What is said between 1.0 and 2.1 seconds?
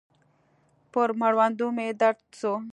مړوندو مې